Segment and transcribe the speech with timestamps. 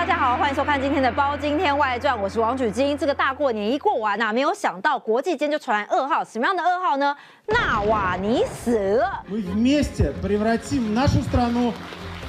[0.00, 2.96] 大家好，欢迎收看今天的《包今天外传》，我是王举金。
[2.96, 7.14] 这个大过年一过完呐、没有想到国际间就传来噩耗，什么样的噩耗呢？
[7.48, 9.22] 纳瓦尼死了。
[9.28, 11.74] Мы вместе превратим нашу страну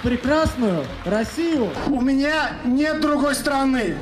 [0.01, 1.69] в прекрасную Россию.
[1.89, 3.95] У меня нет другой страны.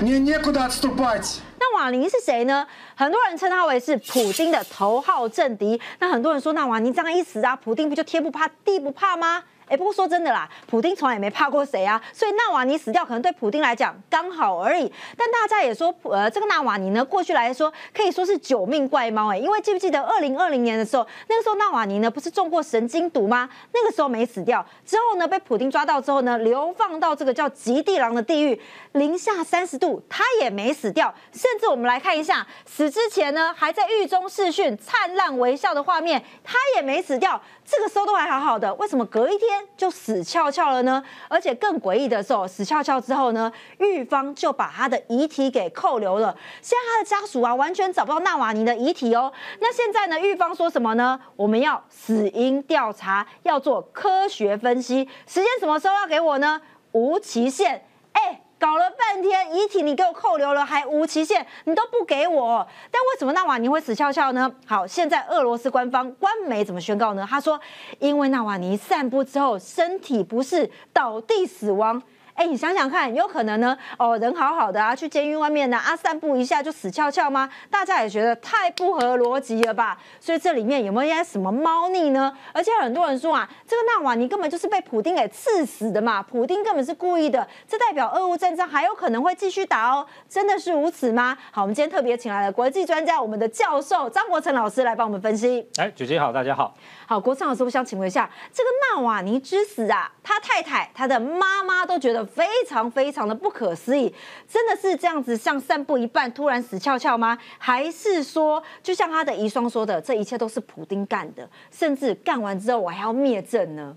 [0.00, 1.38] Мне некуда отступать.
[1.60, 2.66] 纳瓦尼是谁呢？
[2.96, 5.80] 很多人称他为是普丁的头号政敌。
[6.00, 9.44] 那很多人说，纳瓦尼这样一死啊，普丁不就天不怕地不怕吗？
[9.73, 14.91] 哎，不过说真的啦，普丁从来也没怕过谁啊，所以纳瓦尼死掉可能对普丁来讲刚好而已。
[15.17, 23.49] 但大家也说，呃，这个纳瓦尼呢，过去来说可以说是九命怪猫哎，因为记不记得二零二零年的时候，那个时候纳瓦尼呢不是中过神经毒吗？
[23.73, 31.11] 那个时候没死掉，之后呢被普丁抓到之后呢，流放到这个叫极地狼的地狱，零下三十度，他也没死掉。
[31.31, 37.41] 甚至我们来看一下，死之前呢还在狱中视讯，灿烂微笑的画面，他也没死掉。
[37.65, 41.03] 这个时候都还好好的，为什么隔一天就死翘翘了呢？
[41.27, 46.37] 而且更诡异的是哦，死翘翘之后呢，狱方就把他的遗体给扣留了。
[46.61, 49.33] 现在他的家属啊，完全找不到纳瓦尼的遗体哦。
[49.59, 51.19] 那现在呢，狱方说什么呢？
[51.35, 56.61] 我们要死因调查，要做科学分析，时间什么时候要给我呢？
[56.91, 57.85] 无期限。
[58.11, 58.42] 哎。
[58.63, 62.65] 搞了半天，遗体你给我扣留了，还无期限，你都不给我。
[62.89, 64.49] 但为什么纳瓦尼会死翘翘呢？
[64.65, 67.27] 好，现在俄罗斯官方官媒怎么宣告呢？
[67.29, 67.59] 他说，
[67.99, 72.01] 因为纳瓦尼散步之后身体不适，倒地死亡。
[72.35, 73.77] 哎，你想想看，有可能呢？
[73.97, 77.47] 哦，人好好的啊，去监狱外面呢啊，散步一下就死翘翘吗？
[77.69, 79.97] 大家也觉得太不合逻辑了吧？
[80.19, 82.35] 所以这里面有没有一些什么猫腻呢？
[82.51, 91.37] 而且很多人说啊，这个纳瓦尼根本就是被普丁给刺死的嘛，普丁根本是故意的，这代表俄乌战争还有可能会继续打哦，真的是如此吗？
[91.51, 95.69] 好，我们今天特别请来了国际专家，我们的教授张国成老师来帮我们分析。
[95.77, 96.73] 哎，主持人好，大家好。
[97.05, 104.13] 好，国成老师，我想请问一下，这个纳瓦尼之死啊，他太太、他的妈妈都觉得非常非常的不可思议，
[104.47, 107.37] 真的是这样子，像散步一半突然死翘翘吗？
[107.57, 113.95] 还是说，就像他的遗孀说的，这一切都是普丁干的，甚至干完之后我还要灭证呢？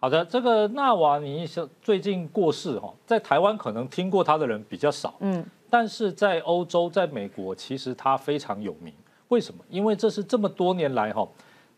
[0.00, 8.92] 好的，这个纳瓦尼是最近过世哈，在台湾可能听过他的人比较少，嗯，但是在欧洲、在美国，其实他非常有名。
[9.28, 9.64] 为什么？
[9.70, 11.26] 因为这是这么多年来哈，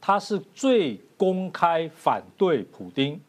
[0.00, 3.20] 他是最公开反对普丁，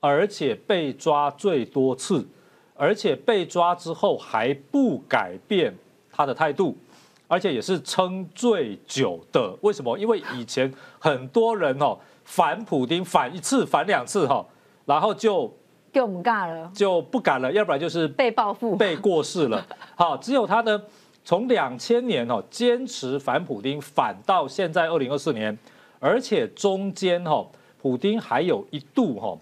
[0.00, 2.26] 而且被抓最多次，
[2.74, 5.74] 而且被抓之后还不改变
[6.12, 6.76] 他的态度，
[7.26, 9.54] 而且也是撑最久的。
[9.62, 9.98] 为什么？
[9.98, 14.46] 因为以前很多人哦反普丁反一次反两次哈，
[14.86, 15.52] 然后就
[15.90, 16.22] 就不
[17.20, 19.66] 敢了，要不然就是被报复，被过世了。
[19.96, 20.80] 好，只有他呢，
[21.24, 25.58] 从两千年哦坚持反普丁，反到现在二零二四年，
[25.98, 27.44] 而且中间哈、
[27.80, 29.36] 普丁还有一度哈、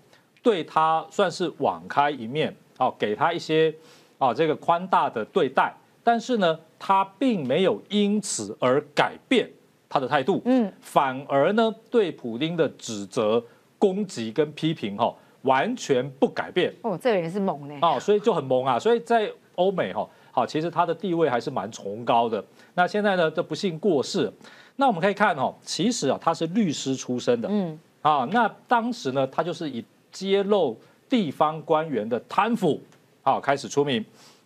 [0.47, 3.75] 对他算是网开一面，哦，给他一些
[4.17, 5.75] 啊这个宽大的对待，
[6.05, 9.51] 但是呢，他并没有因此而改变
[9.89, 13.43] 他的态度，嗯，反而呢对普丁的指责、
[13.77, 15.13] 攻击跟批评哈、
[15.43, 16.73] 完全不改变。
[16.83, 18.79] 哦，这个人是猛呢，哦，所以就很猛啊。
[18.79, 22.45] 所以在欧美哈、好，其实他的地位还是蛮崇高的。
[22.75, 24.33] 那现在呢，这不幸过世。
[24.77, 29.85] 那我们可以看哦，其实啊，他是律师出身的，嗯，啊，那当时呢，他就是以
[30.17, 30.75] 揭露
[31.11, 32.81] 地方官员的贪腐，
[33.23, 34.03] 好开始出名。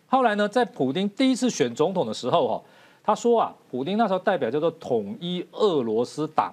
[0.08, 2.62] 后来呢，在普丁第一次选总统的时候哈、
[3.04, 6.52] 他说啊，普丁那时候代表叫做统一俄罗斯党。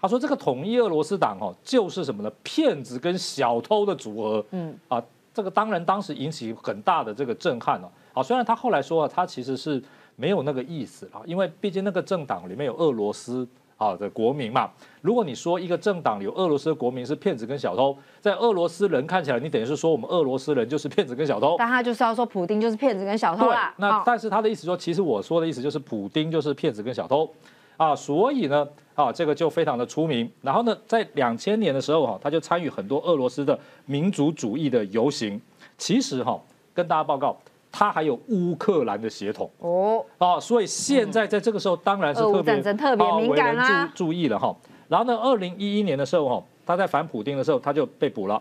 [0.00, 2.30] 他说这个统一俄罗斯党哦，就是什么呢？
[2.44, 4.44] 骗子跟小偷的组合。
[4.52, 5.02] 嗯啊，
[5.34, 7.90] 这个当然当时引起很大的这个震撼了。
[8.14, 9.82] 啊，虽然他后来说啊，他其实是
[10.14, 13.46] 没有那个意思啊，因为毕竟那个政党里面有俄罗斯
[13.82, 14.70] 啊的国民嘛。
[15.00, 21.56] 如果你说一个政党里有俄罗斯的国民是骗子跟小偷，在俄罗斯人看起来，你等于是说我们俄罗斯人就是骗子跟小偷。
[21.58, 27.28] 但他就是要说普丁就是骗子跟小偷对啦，，那但是他的意思说，其实我说的意思就是普丁就是骗子跟小偷
[27.76, 30.30] 啊，所以呢，啊，这个就非常的出名。
[30.42, 35.40] 然后呢，在两千年的时候哈、他就参与很多俄罗斯的民族主义的游行。
[35.78, 36.40] 其实哈、
[36.72, 37.36] 跟大家报告，
[37.72, 39.50] 他还有乌克兰的血统。
[39.58, 44.54] 哦，啊，所以现在在这个时候当然是特别特别啊敏感啦注注意了哈。
[44.88, 48.40] 然后呢，二零一一年的时候哈，他在反普丁的时候他就被捕了。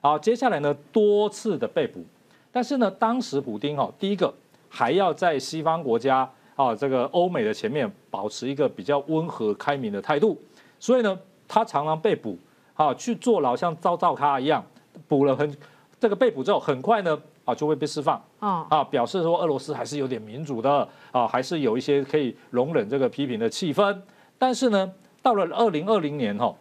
[0.00, 2.02] 好，接下来呢多次的被捕，
[2.50, 4.32] 但是呢，当时普丁哈，第一个
[4.70, 10.40] 还要在西方国家啊这个欧美的前面保持一个比较温和开明的态度，
[10.78, 12.38] 所以呢，他常常被捕，
[12.72, 14.64] 啊去坐牢，像遭造咖一样，
[15.06, 15.54] 捕了很
[16.00, 18.20] 这个被捕之后，很快呢啊就会被释放。
[18.38, 23.96] 哦，啊，表示说俄罗斯还是有点民主的啊，还是有一些可以容忍这个批评的气氛。
[24.38, 26.52] 但是呢，到了二零二零年哈、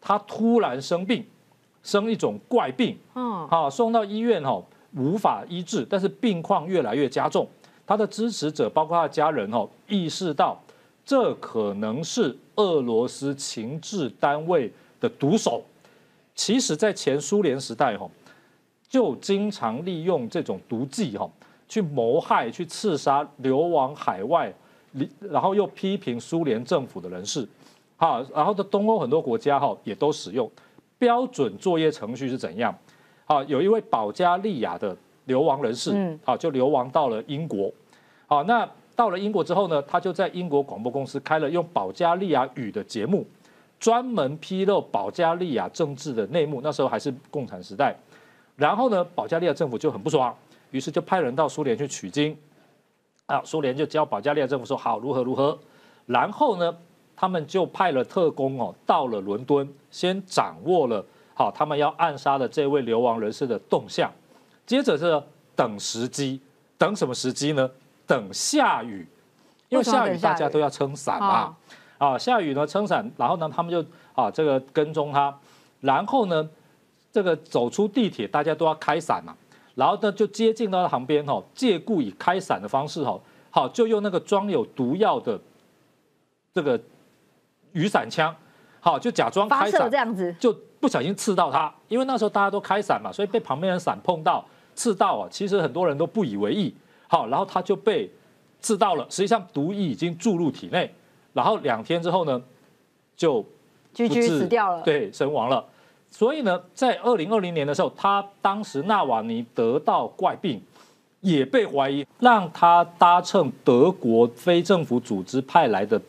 [0.00, 1.24] 他突然生病，
[1.82, 4.62] 生一种怪病，嗯，啊，送到医院哈、
[4.94, 7.48] 无法医治，但是病况越来越加重。
[7.86, 10.60] 他的支持者，包括他的家人哦，意识到
[11.04, 15.62] 这可能是俄罗斯情治单位的毒手。
[16.34, 18.08] 其实，在前苏联时代哈，
[18.92, 21.26] 就经常利用这种毒计哈，
[21.66, 24.52] 去谋害、去刺杀流亡海外，
[25.18, 27.48] 然后又批评苏联政府的人士。
[27.96, 30.50] 哈，然后的东欧很多国家哈也都使用
[30.98, 32.76] 标准作业程序是怎样？
[33.24, 34.94] 好，有一位保加利亚的。
[35.26, 37.72] 流亡人士，嗯，好，就流亡到了英国，
[38.26, 43.24] 好，那到了英国之后呢，他就在英国广播公司开了用保加利亚语的节目，
[43.78, 46.60] 专门披露保加利亚政治的内幕。
[46.60, 47.96] 那时候还是共产时代，
[48.56, 50.34] 然后呢，保加利亚政府就很不爽，
[50.70, 52.36] 于是就派人到苏联去取经，
[53.26, 55.58] 啊，苏联就教保加利亚政府说好如何如何，
[56.06, 56.76] 然后呢，
[57.16, 61.04] 他们就派了特工哦，到了伦敦，先掌握了
[61.34, 64.10] 好他们要暗杀的这位流亡人士的动向。
[64.66, 65.22] 接着是
[65.56, 66.40] 等时机，
[66.78, 67.68] 等什么时机呢？
[68.06, 69.06] 等下雨，
[69.68, 71.56] 因为下雨大家都要撑伞嘛。
[71.98, 73.84] 啊，下雨呢撑伞，然后呢他们就
[74.14, 75.36] 啊这个跟踪他，
[75.80, 76.48] 然后呢
[77.12, 79.36] 这个走出地铁，大家都要开伞嘛。
[79.76, 83.20] 然后呢就接近到他旁边哈，借故以开伞的方式哈，
[83.50, 85.38] 好就用那个装有毒药的
[86.52, 86.80] 这个
[87.72, 88.34] 雨伞枪，
[88.80, 94.44] 好就假装开伞这样子，就不小心刺到他，因为那时候大家都开伞嘛，所以被旁边的伞碰到。
[94.74, 96.74] 刺到啊，其实很多人都不以为意，
[97.06, 98.10] 好，然后他就被
[98.58, 100.90] 刺到了，实际上毒液已经注入体内，
[101.34, 102.42] 然后两天之后呢，
[103.14, 103.44] 就
[103.92, 105.62] 居居死掉了，对，身亡了。
[106.12, 110.62] 所以呢，在二零二零年的时候，他当时纳瓦尼得到怪病，
[111.22, 116.00] 也被怀疑让他搭乘德国非政府组织派来的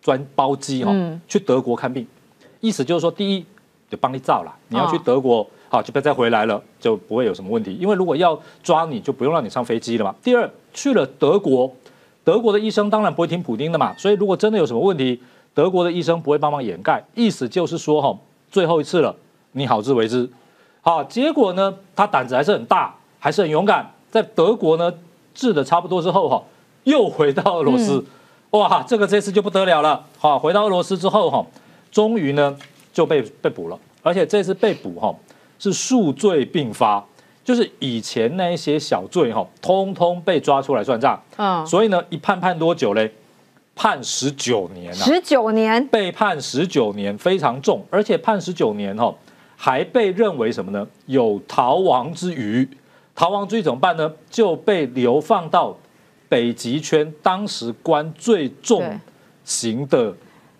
[0.00, 0.94] 专包机哈，
[1.26, 2.06] 去德国看病，
[2.60, 3.44] 意思就是说，第一
[3.90, 5.46] 就帮你造了，你要去德国。
[5.70, 7.74] 好，就不要再回来了，就不会有什么问题。
[7.74, 10.14] 因为如果要抓你，就不用让你上飞机了嘛。
[10.22, 11.70] 第二，去了德国，
[12.24, 13.94] 德国的医生当然不会听普丁的嘛。
[13.98, 15.20] 所以如果真的有什么问题，
[15.52, 17.04] 德国的医生不会帮忙掩盖。
[17.14, 18.18] 意思就是说，哈，
[18.50, 19.14] 最后一次了，
[19.52, 20.28] 你好自为之。
[20.80, 24.92] 好，结果呢，他胆子还是很大，还是很勇敢，在德国呢
[25.34, 26.42] 治的差不多之后，哈，
[26.84, 28.04] 又回到俄罗斯。
[28.50, 30.04] 哇，这个这次就不得了了。
[30.18, 31.44] 好，回到俄罗斯之后，哈，
[31.90, 32.56] 终于呢
[32.92, 35.14] 就被被捕了，而且这次被捕，哈。
[35.60, 37.04] 是数罪并发，
[37.44, 41.20] 就是以前那一些小罪哈，通通被抓出来算账。
[41.36, 43.12] 嗯，所以呢，一判判多久嘞？
[43.74, 44.94] 判十九年啊！
[44.94, 49.12] 十九年，被判十九年，非常重，而且判十九年哈，
[49.58, 50.86] 还被认为什么呢？
[51.06, 52.66] 有逃亡之余，
[53.14, 54.10] 逃亡之余怎么办呢？
[54.30, 55.76] 就被流放到
[56.28, 58.98] 北极圈当时关最重
[59.44, 60.14] 刑的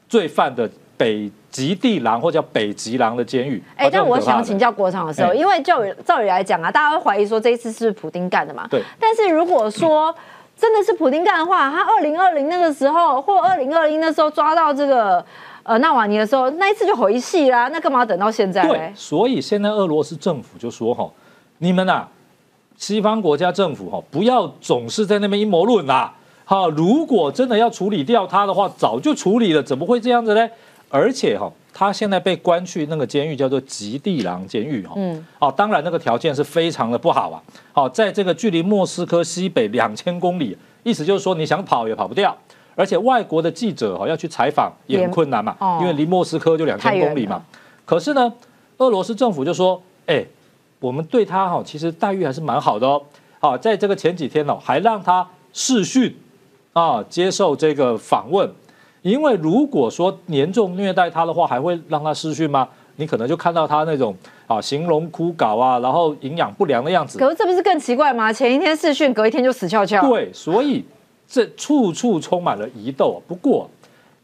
[0.09, 1.31] 罪犯的北。
[1.51, 3.61] 极地狼或叫北极狼的监狱。
[3.75, 8.69] 哎，但我想请教国昌的时候，因为照照理来讲啊，大家会怀疑说这一次是普丁干的嘛？
[8.71, 8.83] 对。
[9.01, 10.15] 但是如果说
[10.55, 15.25] 真的是普丁干的话，他二零二零那个时候或二零二零那时候抓到这个
[15.69, 18.67] 呃纳瓦尼的时候，那一次就回戏啦，那干嘛等到现在？
[18.67, 18.91] 对。
[18.95, 21.07] 所以现在俄罗斯政府就说哈，
[21.59, 22.09] 你们呐，
[22.79, 26.15] 西方国家政府哈，不要总是在那边阴谋论啦。
[26.47, 30.49] 好，如果真的要处理掉他的话，早就处理了，怎么会这样子呢？
[30.89, 34.95] 而且哈，他现在被关去那个监狱叫做极地狼监狱哈。
[34.97, 35.27] 嗯。
[35.39, 37.43] 哦，当然那个条件是非常的不好啊。
[37.75, 42.35] 好，在这个距离莫斯科西北两千公里，意思就是说你想跑也跑不掉。
[42.79, 47.43] 而且外国的记者哈要去采访也很困难嘛，因为离莫斯科就两千公里嘛。
[47.85, 48.33] 可是呢，
[48.77, 50.25] 俄罗斯政府就说，哎，
[50.79, 53.03] 我们对他哈其实待遇还是蛮好的哦。
[53.41, 56.17] 好，在这个前几天呢，还让他试训
[56.73, 58.49] 啊接受这个访问。
[59.03, 62.69] 因为如果说严重虐待他的话，还会让他失讯吗？
[62.95, 64.15] 你可能就看到他那种
[64.47, 67.19] 啊，形容枯槁啊，然后营养不良的样子。
[67.19, 68.33] 可是这不是更奇怪吗？
[68.33, 70.01] 前一天试训，隔一天就死翘翘。
[70.09, 70.85] 对，所以
[71.29, 73.23] 这处处充满了疑窦。
[73.29, 73.69] 不过，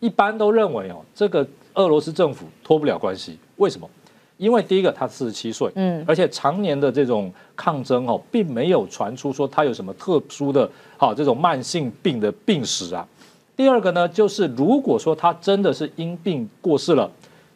[0.01, 3.39] 一般都认为哦，这个俄罗斯政府脱不了关系。
[3.57, 3.89] 为什么？
[4.37, 13.07] 因为第一个他四十七岁，嗯，而且常年的这种抗争哦，并没有传出说他有什么特殊的好这种慢性病的病史啊。
[13.55, 17.09] 第二个呢，就是如果说他真的是因病过世了，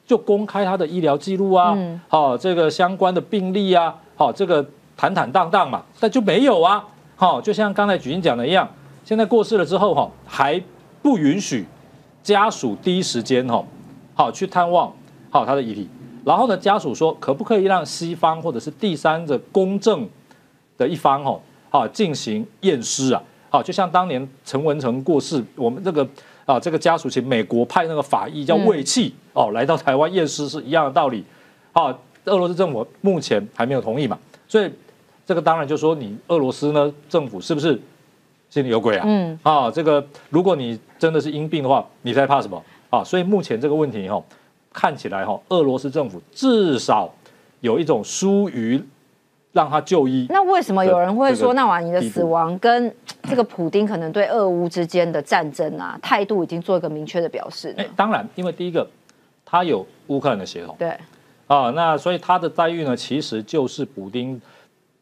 [0.07, 1.77] 就公开他的医疗记录啊，
[2.07, 4.65] 好，这个相关的病例啊，好，这个
[4.97, 6.87] 坦坦荡荡嘛，但就没有啊，
[7.17, 8.67] 好，就像刚才举英讲的一样，
[9.09, 10.63] 现在过世了之后哈，还
[11.01, 11.65] 不允许
[12.23, 13.65] 家属第一时间哈，
[14.15, 14.93] 好去探望
[15.31, 15.89] 好他的遗体，
[16.27, 20.07] 然后呢，家属说可不可以让西方或者是第三者公正
[20.77, 23.23] 的一方哈，好进行验尸啊？
[23.49, 26.07] 好，就像当年陈文成过世，我们这个
[26.45, 31.25] 啊，这个家属请美国派那个法医叫魏器哦，来到台湾验尸是一样的道理。
[31.73, 31.89] 好，
[32.27, 34.71] 俄罗斯政府目前还没有同意嘛，所以
[35.25, 37.81] 这个当然就说你俄罗斯呢政府是不是
[38.51, 39.05] 心里有鬼啊？
[39.07, 43.05] 嗯，啊，这个如果你真的是因病的话，你在怕什么啊？
[43.05, 44.23] 所以目前这个问题哈、
[44.73, 47.13] 看起来哈、俄罗斯政府至少
[47.61, 48.83] 有一种疏于
[49.53, 50.27] 让他就医。
[50.31, 58.89] 那为什么有人会说这个纳瓦尼的死亡跟这个普丁可能对俄乌之间的战争啊态度已经做一个明确的表示呢哎？，当然，因为第一个
[59.45, 60.97] 他有乌克兰的血统对，
[61.47, 64.41] 啊，那所以他的待遇呢，其实就是普丁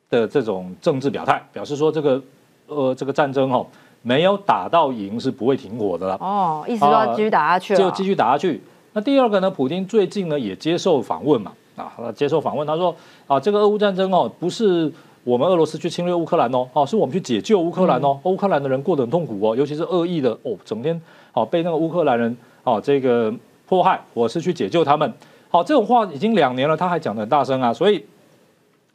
[0.09, 2.21] 的这种政治表态，表示说这个
[2.67, 3.67] 呃这个战争哦
[4.03, 6.15] 没有打到赢是不会停火的了。
[6.21, 8.63] 哦，意思说要继续打下去了，就继续打下去。
[8.93, 12.95] 那第二个呢，普京最近呢也接受访问嘛，啊，他接受访问，他说
[13.27, 14.91] 啊，这个俄乌战争哦，不是
[15.25, 20.99] 我们俄罗斯去侵略乌克兰哦，哦，是我们去解救乌克兰哦，乌克兰的人过得很痛苦哦，尤其是恶意的哦，整天
[21.33, 23.35] 哦被那个乌克兰人哦这个
[23.67, 25.13] 迫害，我是去解救他们。
[25.49, 28.05] 好，这种话已经两年了，他还讲得很大声啊，所以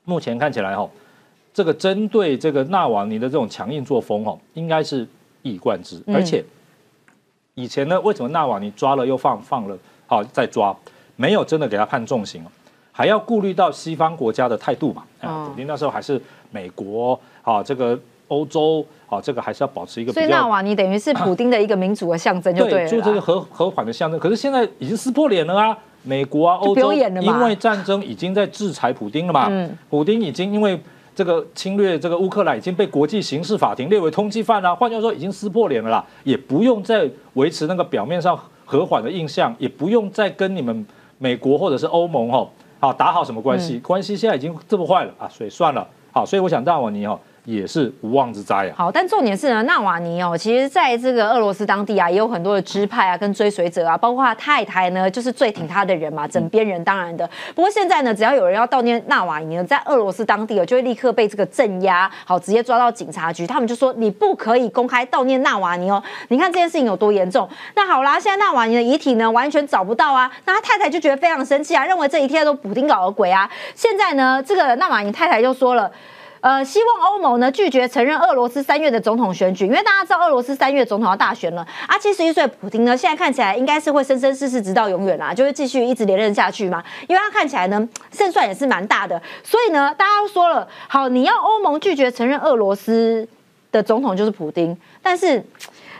[0.05, 0.89] 目前看起来哈、哦，
[1.53, 5.07] 这个针对这个纳瓦尼的这种强硬作风哦，应该是
[5.41, 6.43] 一以贯之，嗯而且
[7.55, 9.77] 以前呢，为什么纳瓦尼抓了又放，放了
[10.07, 10.75] 好再抓，
[11.15, 12.47] 没有真的给他判重刑哦，
[12.91, 15.03] 还要顾虑到西方国家的态度嘛？
[15.19, 16.19] 啊哦，普京那时候还是
[16.51, 20.47] 美国啊，这个欧洲啊，这个还是要保持一个所以纳。
[20.47, 22.87] 瓦尼等于是普丁的一个民主的象征，就对了啦。
[22.89, 24.17] 就这个和和缓的象征。
[24.17, 25.77] 可是现在已经撕破脸了啊！
[26.03, 29.47] 美国啊，欧洲因为战争已经在制裁普丁了嘛。
[29.49, 30.79] 嗯普丁已经因为
[31.13, 40.85] 这个侵略这个乌克兰已经被国际刑事法庭列为通缉犯了、换句话说，已经撕破脸了啦，也不用再维持那个表面上和缓的印象，也不用再跟你们
[41.17, 42.47] 美国或者是欧盟哈
[42.79, 45.87] 好打好什么关系，嗯关系现在已经这么坏了啊，所以算了。
[46.13, 48.73] 好，所以我想大瓦尼哈也是无妄之灾啊。
[48.75, 57.29] 好，但重点是呢，纳瓦尼哦，其实在这个俄罗斯当地啊，也有很多的支派啊跟追随者啊，包括他太太呢，就是最挺他的人嘛，枕边人当然的。
[57.55, 66.01] 不过现在呢，只要有人要悼念纳瓦尼呢，在俄罗斯当地哦，就会立刻被这个镇压，好，直接抓到警察局，他们就说你不可以公开悼念纳瓦尼哦。
[66.27, 67.49] 你看这件事情有多严重？
[67.75, 73.49] 那好啦，现在纳瓦尼的遗体呢，完全找不到啊，那他太太就觉得非常生气啊，认为这一切都普丁搞的鬼啊。
[73.73, 75.91] 现在呢，这个纳瓦尼太太就说了。
[76.41, 81.97] 呃，希望欧盟呢拒绝承认俄罗斯三月的总统选举，因为大家知道俄罗斯三月总统要大选了啊。
[81.99, 86.83] 七十一岁普京呢，现在看起来应该是会生生世世直到永远啦，就会继续一直连任下去嘛。
[87.07, 93.27] 因为他看起来呢胜算也是蛮大的，所以呢，大家都说了，好，你要欧盟拒绝承认俄罗斯
[93.71, 95.43] 的总统就是普丁，但是。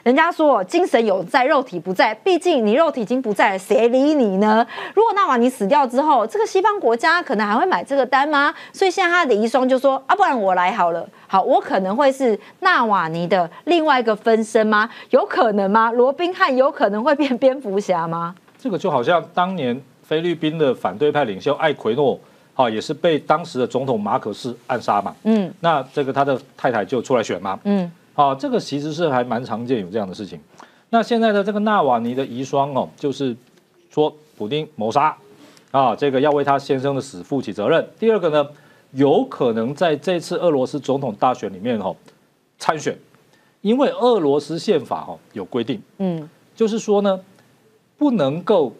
[0.03, 2.13] 人家说精神有在，肉体不在。
[2.15, 4.65] 毕竟你肉体已经不在了，谁理你呢？
[4.96, 8.53] 如果纳瓦尼死掉之后，这个西方国家可能还会买这个单吗？
[8.74, 11.08] 所以现在他的遗孀就说：“啊，不然我来好了。
[11.27, 14.89] 好，我可能会是纳瓦尼的另外一个分身吗？
[15.12, 15.91] 有可能吗？
[15.91, 18.36] 罗宾汉有可能会变蝙蝠侠吗？
[18.58, 22.20] 这个就好像当年菲律宾的反对派领袖艾奎诺，
[22.55, 25.15] 啊，也是被当时的总统马可斯暗杀嘛。
[25.24, 27.58] 嗯那这个他的太太就出来选嘛。
[27.63, 27.89] 嗯，
[28.21, 30.39] 啊，这个其实是还蛮常见有这样的事情。
[30.91, 33.35] 那现在的这个纳瓦尼的遗孀哦，就是
[33.89, 35.17] 说普丁谋杀
[35.71, 37.87] 啊，这个要为他先生的死负起责任。
[37.97, 38.47] 第二个呢，
[38.91, 41.95] 有可能在这次俄罗斯总统大选里面哦
[42.59, 42.95] 参选，
[43.61, 47.19] 因为俄罗斯宪法哦有规定，嗯，就是说呢，
[47.97, 48.73] 不能够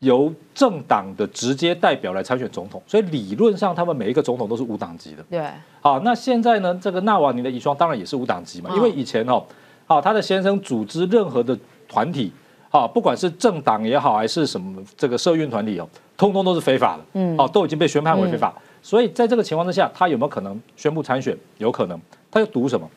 [0.00, 5.24] 由政党的直接代表来参选总统，所以理论上他们每一个总统都是无党籍的。
[5.30, 5.42] 对，
[5.80, 9.42] 好，那现在呢，这个纳瓦尼的遗孀当然也是无党籍嘛，嗯因为以前哦，
[9.86, 12.30] 好，他的先生组织任何的团体，
[12.68, 18.54] 好，不管是政党也好，还是什么这个社运团体哦，通通都是非法的，嗯哦，都已经被宣判为非法。
[18.82, 21.36] 所以在这个情况之下，他有没有可能宣布参选？
[21.58, 22.00] 有可能，
[22.30, 22.88] 他就赌什么？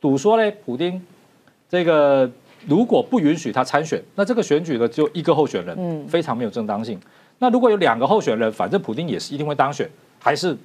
[0.00, 1.00] 赌说嘞，普丁
[1.66, 2.30] 这个
[2.66, 6.98] 如果不允许他参选，那这个选举呢只有一个候选人，嗯非常没有正当性。
[7.38, 9.88] 那如果有两个候选人，反正普丁也是一定会当选，
[10.20, 10.56] 还是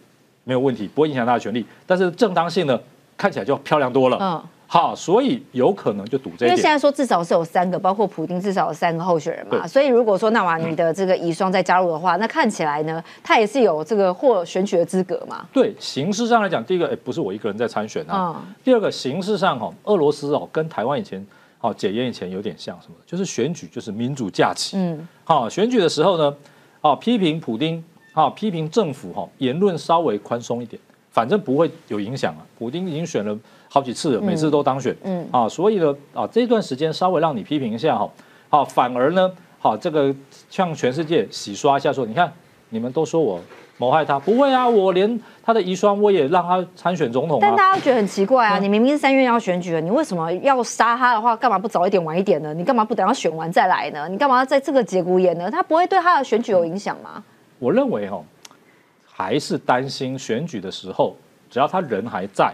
[0.44, 1.66] 没有问题，不会影响他的权利。
[1.86, 2.80] 但是正当性呢，
[3.18, 4.18] 看起来就漂亮多了。
[4.22, 6.56] 嗯，好，所以有可能就赌这因为。
[6.56, 15.44] 现在说至少是有三个，包括普丁至少有三个候选人嘛，对所以如果说纳瓦尼的这个遗孀再加入的话，那看起来呢，他也是有这个获选举的资格嘛。
[15.52, 18.36] 对形式上来讲，第一个，哎，不是我一个人在参选啊。
[18.38, 21.26] 嗯第二个形式上哈，俄罗斯哦跟台湾以前
[21.62, 24.78] 哦解严以前有点像什么，就是选举就是民主假期。
[24.78, 26.36] 嗯好、选举的时候呢，
[26.82, 32.46] 哦，批评普丁，好、批评政府，哈、言论稍微宽松一点，反正不会有影响啊。
[32.58, 33.38] 普丁已经选了
[33.70, 38.10] 好几次了，每次都当选，嗯啊，所以呢，啊，这段时间稍微让你批评一下哈，
[38.50, 40.16] 好、反而呢，好、这个
[40.50, 42.32] 向全世界洗刷一下说，你看
[42.70, 43.40] 你们都说我
[43.80, 47.56] 谋害他，不会啊，我连他的遗孀我也让他参选总统但啊。
[47.56, 52.54] 大家觉得很奇怪啊，嗯你明明是三月要选举了，你为什么要杀他的话，干嘛不早一点晚一点呢？
[52.54, 54.08] 你干嘛不等他选完再来呢？
[54.10, 55.50] 你干嘛要在这个节骨眼呢？
[55.50, 57.24] 他不会对他的选举有影响吗？
[57.58, 58.22] 我认为哦、
[59.06, 61.16] 还是担心选举的时候，
[61.50, 62.54] 只要他人还在，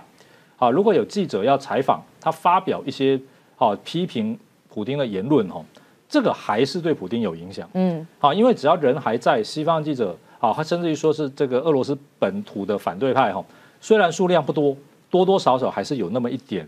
[0.58, 3.20] 啊，如果有记者要采访他，发表一些
[3.58, 4.38] 啊批评
[4.70, 5.66] 普丁的言论哦，
[6.08, 7.68] 这个还是对普丁有影响。
[7.74, 10.16] 嗯，啊，因为只要人还在，西方记者
[10.46, 13.44] 啊，他甚至于说是这个俄罗斯本土的反对派哈，
[13.82, 14.78] 虽然数量不多，
[15.10, 16.68] 多多少少还是有那么一点，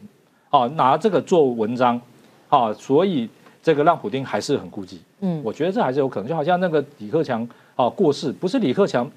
[0.50, 2.01] 啊，拿这个做文章，
[2.50, 3.29] 啊，所以
[3.62, 5.00] 这个让普丁还是很顾忌。
[5.19, 9.07] 嗯，我觉得这还是有可能，就好像那个李克强啊过世，不是李克强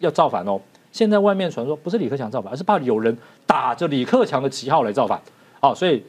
[0.00, 0.60] 要造反哦。
[0.90, 3.16] 现在外面传说不是李克强造反，而是怕有人
[3.46, 5.18] 打着李克强的旗号来造反，
[5.60, 6.04] 啊，所以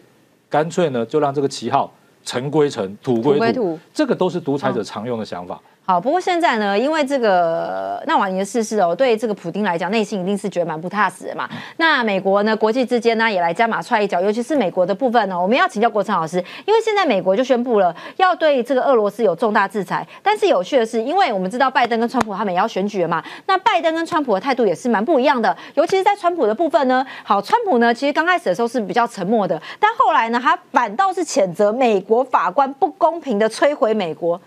[0.50, 1.90] 干脆呢就让这个旗号
[2.26, 5.62] 尘归尘，土归土，这个都是独裁者常用的想法。
[5.86, 11.50] 好，不过现在呢，因为这个纳瓦尼的逝世哦，对这个普丁来讲，内心一定是觉得蛮不踏实的嘛。
[11.76, 20.08] 那美国呢，国际之间呢，也来加码踹一脚，尤其是美国的部分呢，我们要请教国成老师，因为现在美国就宣布了要对这个俄罗斯有重大制裁。
[20.22, 27.06] 但是有趣的是，因为我们知道拜登跟川普他们也要选举了嘛，那拜登跟川普的态度也是蛮不一样的，尤其是在川普的部分呢。
[27.26, 34.40] 好，川普呢，其实刚开始的时候是比较沉默的，但后来呢，他反倒是谴责美国法官不公平的摧毁美国。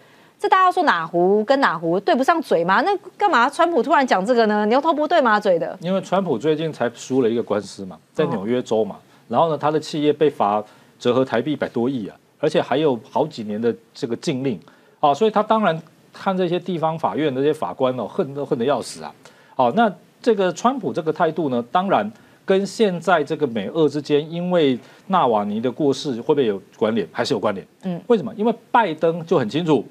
[0.47, 2.81] 这大家说哪壶跟哪壶对不上嘴吗？
[2.83, 4.65] 那干嘛川普突然讲这个呢？
[4.67, 5.77] 牛头不对马嘴的。
[5.81, 10.63] 因为川普最近才输了一个官司嘛，在纽约州嘛，然后呢，他的企业被罚
[11.01, 14.57] 折合台币一百多亿啊，而且还有好几年的这个禁令
[15.01, 15.77] 啊，所以他当然
[16.13, 19.13] 看这些地方法院的这些法官哦，恨都恨得要死啊。
[19.57, 22.09] 好，那这个川普这个态度呢，当然
[22.45, 24.79] 跟现在这个美俄之间因为
[25.09, 27.05] 纳瓦尼的过世会不会有关联？
[27.11, 27.67] 还是有关联？
[27.83, 28.33] 嗯，为什么？
[28.37, 29.85] 因为拜登就很清楚。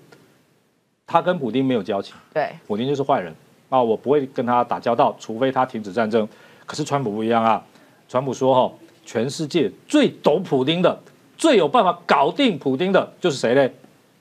[1.07, 3.33] 他跟普京没有交情，对，普京就是坏人
[3.69, 3.81] 啊！
[3.81, 6.27] 我不会跟他打交道，除非他停止战争。
[6.65, 7.63] 可是川普不一样啊，
[8.09, 8.73] 川普说哈，
[9.05, 10.99] 全世界最懂普京的、
[11.37, 13.71] 最有办法搞定普京的，就是谁嘞？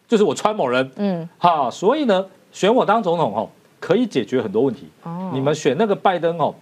[0.06, 0.90] 就是我川某人。
[0.96, 3.48] 嗯，哈，所以呢，选我当总统哦，
[3.80, 4.86] 可以解决很多问题。
[5.04, 6.54] 哦，你们选那个拜登哦，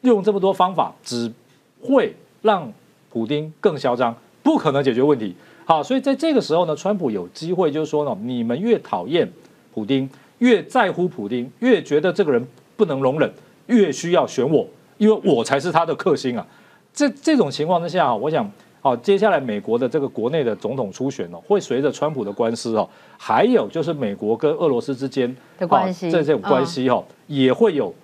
[0.00, 1.32] 用这么多方法，只
[1.80, 2.72] 会让
[3.10, 4.12] 普京更嚣张，
[4.42, 5.36] 不可能解决问题。
[5.64, 9.30] 好，所以在这个时候呢，川普有机会就是说呢，你们越讨厌。
[9.78, 12.44] 普丁越在乎普丁，越觉得这个人
[12.76, 13.32] 不能容忍，
[13.66, 16.44] 越需要选我，因为我才是他的克星啊！
[16.92, 18.50] 这这种情况之下，我想，
[18.82, 27.94] 哦，接下来美国的这个国内的总统初选哦，会随着川普的官司哦，还有就是美国跟俄罗斯之间的关系，这种关系哈，也会有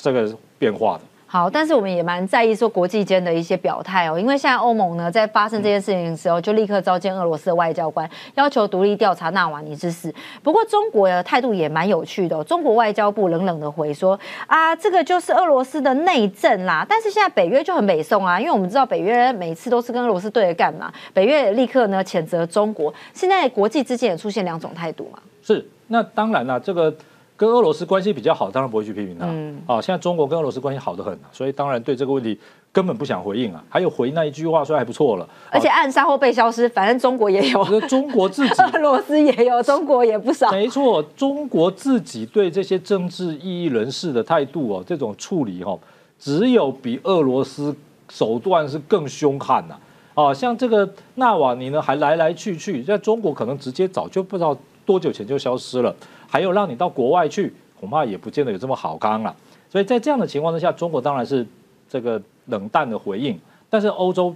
[0.00, 1.02] 这个变化的。
[1.34, 10.14] 好，但是我们也蛮在意说国际间的一些表态哦，因为现在欧盟呢在发生这件事情的时候，就立刻召见俄罗斯的外交官，要求独立调查纳瓦尼之事。
[10.44, 14.16] 不过中国的态度也蛮有趣的，中国外交部冷冷的回说
[14.46, 16.86] 啊，这个就是俄罗斯的内政啦。
[16.88, 22.94] 但是现在北约就很北宋啊，因为我们知道北约每次都是跟俄罗斯对着干嘛，北约立刻呢谴责中国。
[23.12, 25.18] 现在国际之间也出现两种态度嘛。
[25.42, 26.94] 是，那当然了，这个。
[27.36, 29.26] 跟俄罗斯关系比较好，当然不会去批评他。
[29.26, 32.38] 嗯，啊，现在中国跟俄罗斯关系好得很，所以当然对这个问题
[32.70, 33.62] 根本不想回应啊。
[33.68, 35.28] 还有回那一句话，说还不错了。
[35.50, 37.80] 而且暗杀或被消失，反正中国也有。
[37.82, 40.50] 中国自己， 俄罗斯也有，中国也不少。
[40.52, 45.76] 没错，中国自己对这些政治异议人士的态度哦，这种处理哦，
[46.18, 47.74] 只有比俄罗斯
[48.10, 49.76] 手段是更凶悍呐。
[50.14, 55.94] 啊，像这个纳瓦尼呢，还来来去去，在中国可能直接早就不知道多久前就消失了。
[56.28, 59.34] 还有让你到国外去，恐怕也不见得有这么好刚了。
[59.70, 61.46] 所以在这样的情况之下，中国当然是
[61.88, 63.38] 这个冷淡的回应。
[63.70, 64.34] 但是欧洲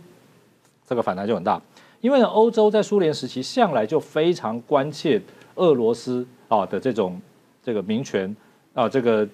[0.85, 1.61] 这个反弹就很大，
[2.01, 5.21] 因为呢，欧洲在苏联时期向来就非常关切
[5.55, 7.21] 俄罗斯啊的这种
[7.63, 8.35] 这个民权
[8.75, 9.29] 啊，这个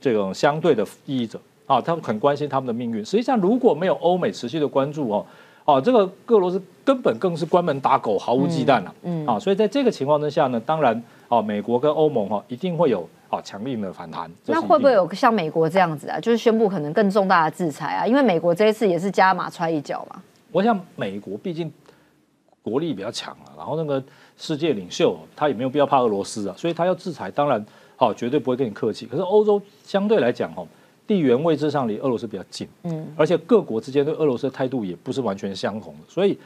[0.00, 3.04] 这种相对的异议者啊，他们很关心他们的命运。
[3.04, 5.26] 实际上，如果没有欧美持续的关注哦，
[5.64, 8.94] 哦，这个俄罗斯根本更是关门打狗，毫无忌惮了。
[9.02, 11.02] 嗯啊，所以在这个情况之下呢，当然。
[11.30, 14.28] 哦，美国跟欧盟哈一定会有哦强硬的反弹。
[14.46, 16.18] 那会不会有像美国这样子啊？
[16.18, 18.04] 就是宣布可能更重大的制裁啊？
[18.04, 20.20] 因为美国这一次也是加码踹一脚嘛。
[20.50, 21.72] 我想美国毕竟
[22.62, 24.02] 国力比较强啊，然后那个
[24.36, 27.64] 世界领袖他也没有必要怕俄罗斯啊，所以他要制裁，当然
[27.98, 29.06] 哦绝对不会跟你客气。
[29.06, 30.66] 可是欧洲相对来讲哦，
[31.10, 36.38] 地缘位置上离俄罗斯比较近，嗯，而且各国之间对俄罗斯的态度也不是完全相同的，所以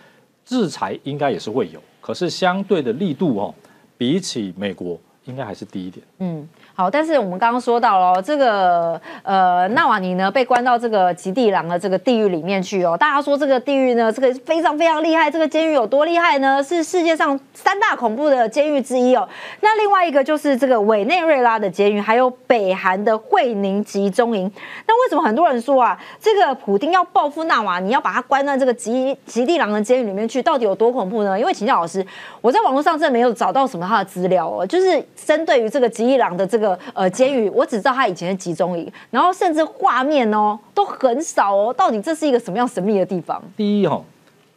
[0.43, 3.55] 制裁应该也是会有，可是相对的力度哦。
[3.99, 6.05] 比起美国，应该还是低一点。
[6.19, 6.49] 嗯。
[6.77, 12.97] 好，但是我们刚刚说到了这个呃纳瓦尼呢被关到这个极地狼的这个地狱里面去哦。
[12.97, 15.31] 大家说这个地狱呢，这个非常非常厉害。
[15.31, 16.61] 这个监狱有多厉害呢？
[16.61, 19.29] 是世界上三大恐怖的监狱之一哦。
[19.61, 24.51] 那另外一个就是这个委内瑞拉的监狱，还有北韩的惠宁集中营。
[24.89, 31.39] 那为什么很多人说啊，这个普丁要报复纳瓦尼，要把他关在这个极极地狼的监狱里面去，到底有多恐怖呢？
[31.39, 32.05] 因为请教老师，
[32.41, 43.43] 我在网络上真的没有找到什么他的资料哦，就是针对于这个吉伊朗的这个呃监狱，我只知道他以前是集中营，然后甚至画面哦都很少哦，到底这是一个什么样神秘的地方？
[43.57, 44.03] 第一哈、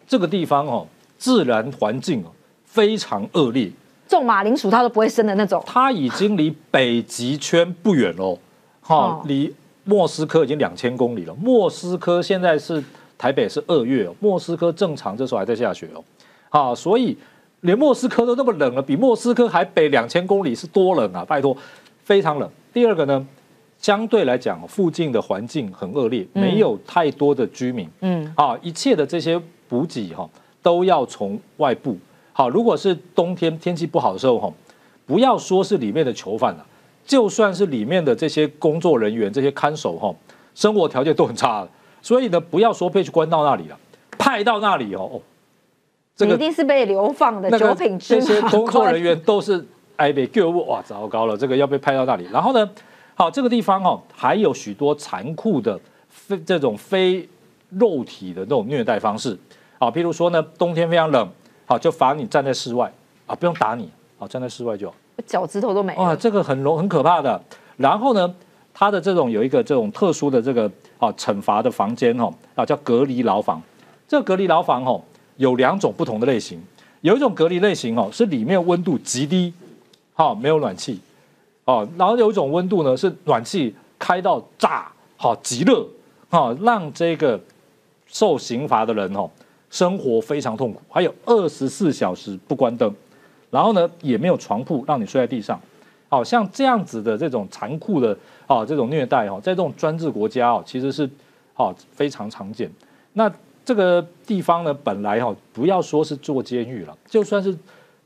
[0.08, 2.32] 这个地方哦，自然环境哦
[2.66, 3.72] 非常恶劣，
[4.08, 5.64] 种马铃薯它都不会生的那种。
[5.66, 8.38] 它已经离北极圈不远喽，
[8.82, 11.34] 哈、哦离莫斯科已经两千公里了。
[11.36, 12.84] 莫斯科现在是
[13.18, 16.04] 台北是二月哦，莫斯科正常这时候还在下雪哦，
[16.50, 17.18] 啊，所以
[17.62, 21.26] 连莫斯科都那么冷了，比莫斯科还北两千公里是多冷啊！
[21.26, 21.56] 拜托，
[22.04, 22.50] 非常冷。
[22.72, 23.26] 第二个呢，
[23.80, 30.30] 相对来讲，附近的环境很恶劣，没有太多的居民，嗯，啊，一切的这些补给哈、
[30.62, 31.98] 都要从外部。
[32.32, 34.54] 好，如果是冬天天气不好的时候哈、
[35.08, 36.66] 不要说是里面的囚犯了、
[37.06, 40.14] 就算是里面的这些工作人员、这些看守哈、
[40.54, 41.70] 生活条件都很差的。
[42.04, 43.78] 所以呢，不要说被去关到那里了，
[44.12, 45.22] 派到那里哦，哦
[46.18, 49.64] 这你个一定是被流放的那个九品芝这些麻工作人员都是
[49.96, 52.28] 哎被救物，哇，糟糕了，这个要被派到那里。
[52.34, 52.68] 然后呢，
[53.14, 57.30] 好，这个地方哦，还有许多残酷的非这种非
[57.70, 59.38] 肉体的那种虐待方式
[59.78, 61.30] 啊，譬如说呢，冬天非常冷，
[61.68, 62.92] 好，就罚你站在室外
[63.28, 64.96] 啊，不用打你，好，站在室外就好。
[65.28, 66.18] 脚趾头都没哇，了。
[66.18, 67.40] 这个很容很可怕的。
[67.76, 68.34] 然后呢，
[68.74, 73.62] 它的这种有一个这种特殊的这个啊惩罚的房间哦，啊叫隔离牢房。
[74.08, 75.00] 这个隔离牢房哦
[75.38, 76.62] 有两种不同的类型，
[77.02, 79.54] 有一种隔离类型哦是里面温度极低，
[80.14, 81.00] 好、没有暖气，
[81.66, 85.86] 哦，然后有一种温度呢是暖气开到炸，好、极热，
[86.30, 87.40] 好、让这个
[88.08, 89.30] 受刑罚的人哦
[89.70, 92.94] 生活非常痛苦，还有二十四小时不关灯。
[93.50, 95.58] 然后呢，也没有床铺让你睡在地上，
[96.10, 101.10] 好、像这样子的这种残酷的啊、这种虐待哦，在这种专制国家哦，其实是
[101.54, 102.70] 好、非常常见。
[103.14, 103.32] 那
[103.68, 107.54] 这个地方呢，本来哈、不要说是做监狱了，就算是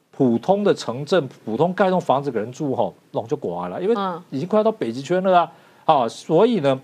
[0.10, 4.20] 普通的城镇，普通盖栋房子给人住哈、那就寡了，因为嗯。
[4.32, 5.52] 已经快要到北极圈了啊，
[5.86, 6.82] 啊，所以呢，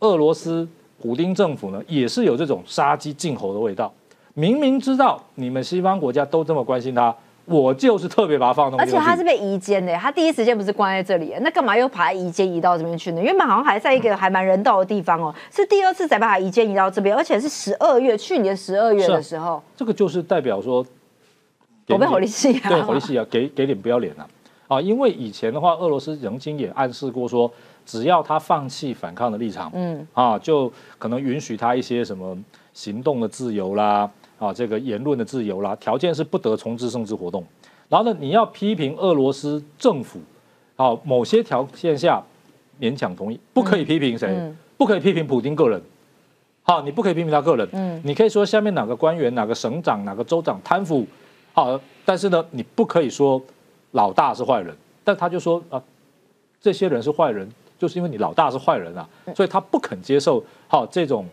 [0.00, 0.68] 俄罗斯
[1.00, 3.90] 普丁政府呢也是有这种杀鸡儆猴的味道，
[4.34, 7.16] 明明知道你们西方国家都这么关心他，
[7.50, 13.20] 我就是特别把它放到而且他是被移监的，他第一时间不是关在这里，那干嘛又把他移监移到这边去呢？
[13.20, 20.84] 原本好像还在一个还蛮人道的地方哦，是第二次才把他移监移到这边，而且是十二月，去年十二月的时候，这个就是代表说，
[21.84, 24.26] 给我被你火力系啊， 对，火力系啊，给给脸不要脸啊！
[24.68, 27.50] 啊，因为以前的话，俄罗斯曾经也暗示过说，
[27.84, 32.38] 只要他放弃反抗的立场，嗯，啊，就可能允许他一些什么
[32.72, 34.08] 行动的自由啦，
[34.40, 37.44] 啊，这个言论的自由啦，条件是不得从事政治活动。
[37.90, 40.18] 然后呢，你要批评俄罗斯政府，
[40.76, 42.22] 啊，某些条件下
[42.80, 45.80] 勉强同意，不可以批评谁，嗯不可以批评普京个人。
[46.62, 51.06] 好，你不可以批评他个人，嗯你可以说下面哪个官员、哪个省长、哪个州长贪腐，
[51.52, 53.38] 好，但是呢，你不可以说
[53.90, 54.74] 老大是坏人，
[55.04, 55.82] 但他就说啊，
[56.60, 57.46] 这些人是坏人，
[57.78, 61.26] 就是因为你老大是坏人啊，所以他不肯接受好这种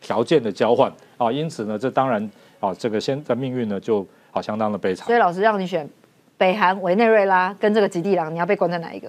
[0.00, 5.14] 条件的交换啊，因此呢，这当然啊，这个现在命运呢就好相当的悲惨所。
[5.14, 5.88] 以老师让你选
[6.36, 9.08] 北韩、委内瑞拉跟这个极地狼，你要被关在哪一个？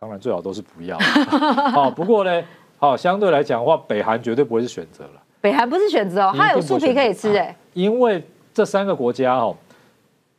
[0.00, 0.96] 当然最好都是不要。
[1.72, 2.42] 好，不过呢，
[2.76, 5.22] 好相对来讲的话，北韩绝对不会是选择了。
[5.40, 9.56] 北韩不是选择哦，它有树皮可以吃哎，因为这三个国家哦，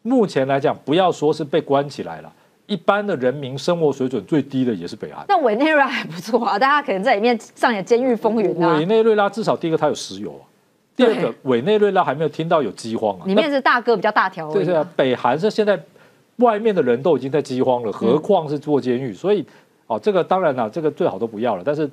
[0.01, 2.33] 目前来讲，不要说是被关起来了，
[2.67, 5.25] 一般的人民生活水准最低的也是北韩。
[5.27, 8.85] 那委内瑞拉还不错啊，大家可能在里面上演监狱风云啊委。
[8.85, 10.43] 内瑞拉至少第一个它有石油啊，
[10.99, 13.25] 第二个委内瑞拉还没有听到有饥荒啊。
[13.25, 15.81] 里面是大哥比较大条对啊，北韩是现在
[16.38, 19.13] 外面的人都已经在饥荒了，何况是坐监狱？
[19.13, 19.45] 所以
[19.88, 21.63] 哦，这个当然了，这个最好都不要了。
[21.65, 21.89] 但是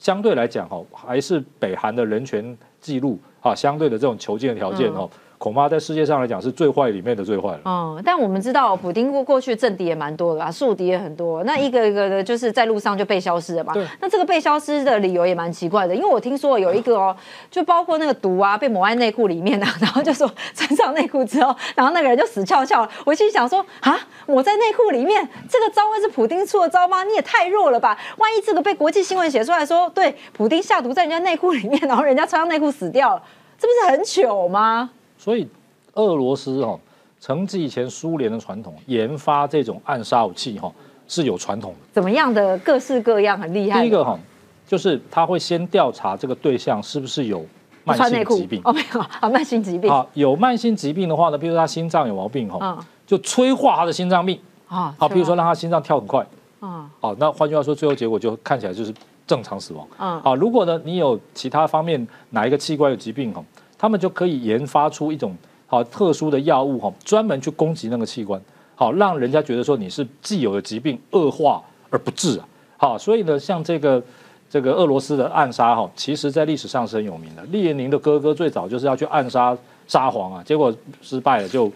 [0.00, 7.60] 相对来讲哦，还是北韩的人权记录啊，相对的这种囚禁的条件哦，恐怕在世界上来讲是最坏里面的最坏了。
[7.64, 13.86] 嗯，但我们知道普丁过过去政敌也蛮多的啦，树敌也很多，那一个一个的，就是在路上就被消失了嘛对。
[14.00, 17.14] 那这个被消失的理由也蛮奇怪的，因为我听说有一个哦，
[17.50, 22.90] 就包括那个毒啊，被抹在内裤里面啊， 然后就说穿上内裤之后，然后那个人就死翘翘了。
[23.04, 27.04] 我心想说啊，抹在内裤里面，这个招会是普丁出的招吗？
[27.04, 27.98] 你也太弱了吧！
[28.16, 33.22] 万一这个被国际新闻写出来说，对，普丁下毒在人家内裤里面，然后人家穿上内裤死掉了，
[33.58, 34.90] 这不是很糗吗？
[35.18, 35.46] 所以
[35.94, 36.78] 俄罗斯哦，
[37.20, 40.70] 承继以前苏联的传统，研发这种暗杀武器哈、
[41.08, 41.78] 是有传统的。
[41.92, 43.80] 怎么样的各式各样很厉害。
[43.80, 44.18] 第一个哈、
[44.66, 47.44] 就是他会先调查这个对象是不是有
[47.84, 48.60] 慢性疾病。
[48.64, 54.36] 哦，没有啊，慢性疾病啊，有慢性疾病的话呢，比如说他心脏有毛病哈、嗯就催化他的心脏病。
[54.66, 56.26] 啊好，比如说让他心脏跳很快。
[56.58, 58.92] 啊好，那换句话说，最后结果就看起来就是
[59.26, 59.86] 正常死亡。
[59.98, 63.40] 嗯好，如果呢你有其他方面哪一个器官有疾病哈，
[63.78, 65.36] 他们就可以研发出一种
[65.66, 68.40] 好特殊的药物哈，专门去攻击那个器官。
[68.74, 72.46] 好让人家觉得说你是既有的疾病恶化而不治啊。
[72.76, 74.02] 好，所以呢，像这个
[74.50, 77.42] 这个俄罗斯的暗杀哈，其实在历史上是很有名的。
[77.44, 79.56] 列宁的哥哥最早就是要去暗杀
[79.88, 81.72] 沙皇啊，结果失败了，就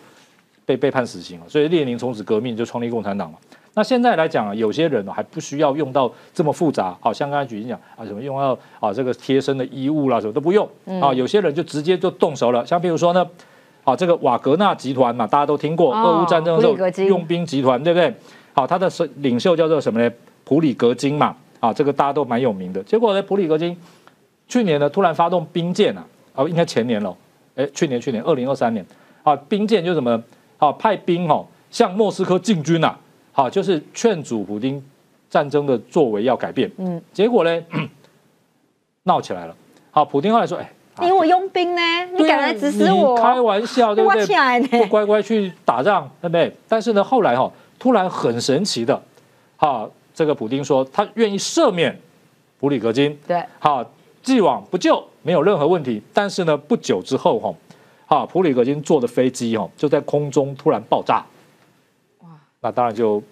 [0.67, 1.49] 被被判死刑了。
[1.49, 3.39] 所以列宁从此革命就创立共产党了。
[3.75, 10.69] 那现在来讲啊，有些人呢还不需要用到这么复杂，好像刚才举例讲啊，什么用到啊这个贴身的衣物啦，什么都不用
[11.01, 11.15] 啊。
[11.15, 13.25] 有些人就直接就动手了，像比如说呢，
[13.85, 18.13] 啊这个瓦格纳集团嘛，大家都听过，哦俄乌战争的时候佣兵集团，对不对？
[18.55, 20.11] 好，他的是领袖叫做什么呢？
[20.45, 22.83] 普里格金嘛，啊这个大家都蛮有名的。
[22.83, 23.77] 结果呢，普里格金
[24.49, 26.05] 去年呢突然发动兵谏啊，
[26.35, 27.17] 啊应该前年了，
[27.55, 28.85] 哎去年去年二零二三年
[29.23, 30.21] 啊兵谏就什么
[30.59, 32.99] 啊派兵哦向莫斯科进军啊。
[33.33, 34.83] 好，就是劝阻普丁
[35.29, 36.71] 战争的作为要改变。
[36.79, 37.63] 嗯，结果呢，
[39.05, 39.57] 闹起来了。
[39.91, 41.81] 好，普丁后来说：“哎，你我佣兵呢，
[42.17, 43.17] 你敢来指使我？
[43.17, 44.81] 你开玩笑， 对不对？
[44.81, 46.53] 不乖乖去打仗，对不对？
[46.69, 49.01] 但是呢，后来哈、突然很神奇的，
[49.57, 51.99] 哈、这个普丁说他愿意赦免
[52.59, 53.85] 普里格金，对，好，
[54.23, 56.03] 既往不咎，没有任何问题。
[56.13, 57.55] 但是呢，不久之后哈，
[58.07, 61.25] 哈，普里格金坐的飞机哈就在空中突然爆炸，哇，
[62.61, 63.23] 那当然就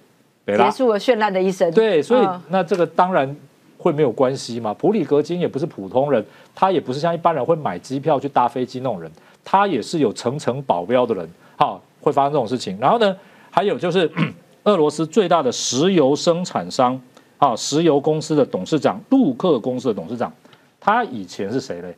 [0.46, 0.70] 结。
[0.70, 1.70] 束了绚烂的一生。
[1.72, 3.34] 对，所以嗯那这个当然
[3.76, 4.72] 会没有关系嘛。
[4.74, 9.10] 普里格金也不是普通人，他也不是像一般人会买机票去搭飞机那种人，
[9.44, 12.78] 他也是有层层保镖的人，哈，会发生这种事情。
[12.80, 13.16] 然后呢，
[13.50, 14.10] 还有就是
[14.64, 17.00] 俄罗斯最大的石油生产商
[17.38, 20.32] 啊，石油公司的董事长陆克公司的董事长，
[20.80, 21.94] 他以前是谁嘞？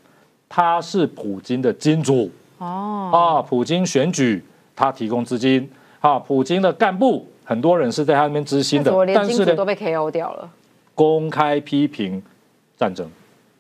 [0.49, 5.69] 他是普京的金主哦，啊，普京选举他提供资金
[6.01, 10.51] 啊，普京的干部很多人是在他那边知心的但是呢都，被 KO 掉了？
[10.95, 12.23] 公开批评
[12.77, 13.11] 战争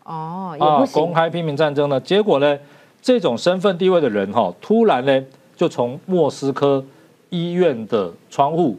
[0.05, 0.87] 哦。
[0.93, 2.59] 公开批评战争呢，结果呢，
[3.03, 5.25] 这种身份地位的人哈、突然呢
[5.57, 6.85] 就从莫斯科
[7.29, 8.79] 医院的窗户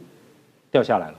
[0.70, 1.14] 掉下来了。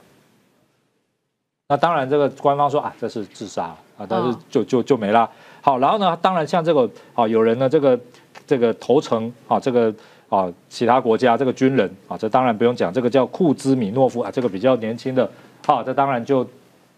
[1.69, 5.29] 那当然，这个官方说啊，这是自杀啊，但是嗯就就就没了。
[5.61, 7.99] 好，然后呢，当然像这个啊，有人呢这个
[8.45, 9.93] 这个投诚啊，这个
[10.33, 15.29] 啊其他国家这个军人啊，这当然不用讲，这个叫库兹米诺夫啊，这个比较年轻的，
[15.67, 16.43] 好、这当然就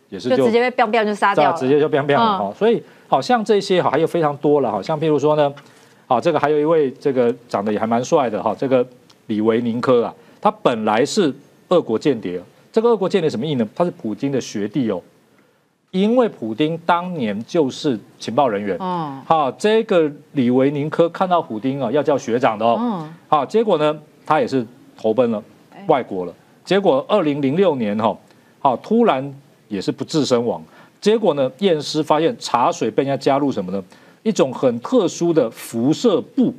[0.07, 1.57] 也是就直接被 biang biang 就杀掉了。
[1.57, 2.53] 直接就 biang biang 了嗯哈。
[2.57, 5.53] 所以好像这些哈还有非常多了，好像譬如说呢，
[6.07, 8.85] 好这个还有一位这个长得也还蛮帅的哈，这个
[9.27, 11.33] 李维宁科啊，他本来是
[11.67, 13.67] 俄国间谍，这个俄国间谍什么意呢？
[13.75, 15.01] 他是普京的学弟哦，
[15.95, 18.77] 因为普丁当年就是情报人员。
[18.79, 25.41] 哦好，这个李维宁科看到普丁啊要叫学长的哦，嗯，好，结果呢，他也是投奔了
[25.87, 26.33] 外国了。
[26.65, 28.13] 结果二零零六年哈、
[28.59, 29.33] 好突然
[29.69, 30.61] 也是不治身亡。
[30.99, 33.81] 结果呢，验尸发现茶水被人家加入什么呢？
[34.21, 36.53] 一种很特殊的辐射布，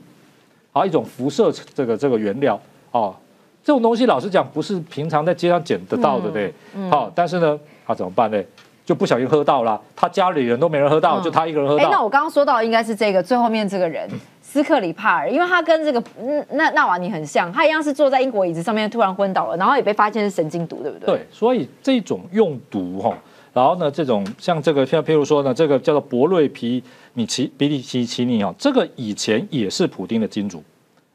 [0.72, 2.59] 啊，一种辐射这个这个原料
[2.90, 3.14] 哦。
[3.62, 6.55] 这种东西老实讲不是平常在街上捡得到的，对。
[6.88, 8.42] 好，但是呢，他怎么办呢？
[8.87, 12.01] 就不小心喝到了，他家里人都没人喝到，嗯就他一个人喝哎，那。
[12.01, 14.09] 我刚刚说到应该是这个最后面这个人。
[14.40, 21.07] 斯克里帕尔，因为他跟这个嗯那纳瓦尼很像，他一样是坐在英国椅子上面突然昏倒了，然后也被发现是神经毒，对不对？
[21.16, 23.12] 对，所以这种用毒哈，
[23.53, 30.62] 然后呢，这种像这个像譬如说呢，这个叫做博瑞皮米奇比利奇奇尼哦，这个以前也是普丁的金主，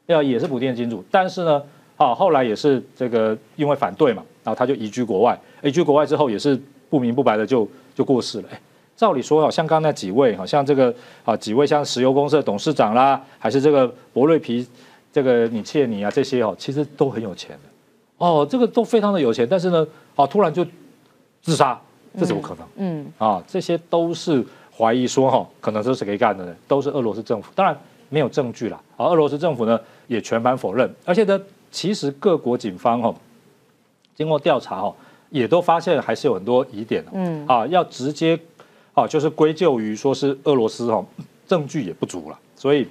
[0.06, 1.60] 要也是普丁的金主，但是呢，
[1.96, 6.60] 啊后来也是这个因为反对嘛，然后他就移居国外，移居国外之后也是
[6.92, 8.48] 不明不白的就就过世了。
[8.52, 8.60] 哎，
[8.94, 14.66] 照理说，好像刚刚那几位，好像这个啊几位像石油公司的董事长啦，还是这个博瑞皮
[15.10, 17.70] 这个你切尼啊这些哦，其实都很有钱的。
[18.18, 20.62] 哦，这个都非常的有钱，但是呢，啊，突然就
[21.40, 21.80] 自杀，
[22.18, 22.68] 这怎么可能？
[22.76, 24.44] 嗯，啊，这些都是
[24.76, 26.54] 怀疑说哈、可能都是谁干的呢？
[26.68, 27.74] 都是俄罗斯政府，当然
[28.10, 28.78] 没有证据啦。
[28.98, 33.14] 啊，俄罗斯政府呢也全盘否认，而且呢，其实各国警方哈、
[34.14, 34.94] 经过调查哈、
[35.32, 37.10] 也都发现还是有很多疑点的。
[37.14, 38.38] 嗯啊，要直接
[38.94, 41.04] 啊，就是归咎于说是俄罗斯哈、
[41.48, 42.86] 证据也不足了，所以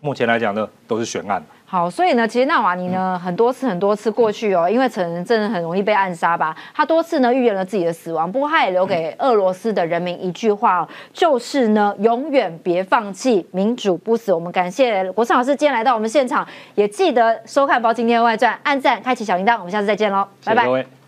[0.00, 1.42] 目前来讲呢，都是悬案。
[1.66, 14.32] 好，所以呢，其实纳瓦尼呢，很多次很多次过去哦，因为可能真的很容易被暗杀吧，他多次呢预言了自己的死亡，不过他也留给俄罗斯的人民一句话、哦，就是呢，永远别放弃，民主不死。
[14.32, 20.72] 我们感谢国胜老师今天来到我们现场，也记得收看《包今天外传》，按赞，开启小铃铛，我们下次再见喽，拜拜谢谢各。
[20.74, 21.03] 位。